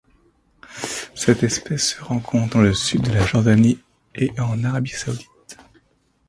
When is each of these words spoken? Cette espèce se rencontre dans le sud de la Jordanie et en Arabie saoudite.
Cette 1.13 1.43
espèce 1.43 1.89
se 1.89 2.03
rencontre 2.03 2.55
dans 2.55 2.63
le 2.63 2.73
sud 2.73 3.03
de 3.03 3.11
la 3.13 3.23
Jordanie 3.23 3.77
et 4.15 4.31
en 4.39 4.63
Arabie 4.63 4.89
saoudite. 4.89 5.59